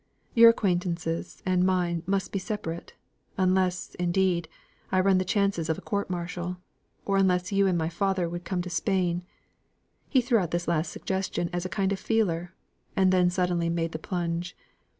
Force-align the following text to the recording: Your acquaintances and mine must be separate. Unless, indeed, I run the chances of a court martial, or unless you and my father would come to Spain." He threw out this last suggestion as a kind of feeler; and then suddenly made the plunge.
Your 0.33 0.49
acquaintances 0.49 1.43
and 1.45 1.63
mine 1.63 2.01
must 2.07 2.31
be 2.31 2.39
separate. 2.39 2.93
Unless, 3.37 3.93
indeed, 3.93 4.47
I 4.91 4.99
run 4.99 5.19
the 5.19 5.23
chances 5.23 5.69
of 5.69 5.77
a 5.77 5.81
court 5.81 6.09
martial, 6.09 6.57
or 7.05 7.17
unless 7.17 7.51
you 7.51 7.67
and 7.67 7.77
my 7.77 7.87
father 7.87 8.27
would 8.27 8.43
come 8.43 8.63
to 8.63 8.69
Spain." 8.71 9.21
He 10.09 10.19
threw 10.19 10.39
out 10.39 10.49
this 10.49 10.67
last 10.67 10.91
suggestion 10.91 11.51
as 11.53 11.65
a 11.65 11.69
kind 11.69 11.91
of 11.91 11.99
feeler; 11.99 12.55
and 12.95 13.13
then 13.13 13.29
suddenly 13.29 13.69
made 13.69 13.91
the 13.91 13.99
plunge. 13.99 14.57